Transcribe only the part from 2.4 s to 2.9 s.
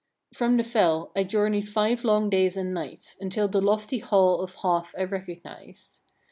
and